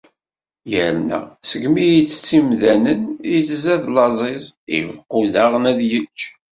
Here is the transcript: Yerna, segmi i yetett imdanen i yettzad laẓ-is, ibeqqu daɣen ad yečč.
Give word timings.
Yerna, 0.71 1.19
segmi 1.49 1.79
i 1.87 1.93
yetett 1.93 2.29
imdanen 2.37 3.01
i 3.11 3.15
yettzad 3.33 3.83
laẓ-is, 3.95 4.43
ibeqqu 4.77 5.19
daɣen 5.33 5.63
ad 5.71 5.79
yečč. 5.89 6.19